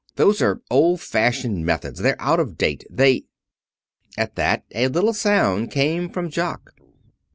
Those 0.15 0.41
are 0.41 0.63
old 0.71 0.99
fashioned 0.99 1.63
methods. 1.63 1.99
They're 1.99 2.19
out 2.19 2.39
of 2.39 2.57
date. 2.57 2.83
They" 2.89 3.25
At 4.17 4.33
that 4.33 4.63
a 4.73 4.87
little 4.87 5.13
sound 5.13 5.69
came 5.69 6.09
from 6.09 6.31
Jock. 6.31 6.73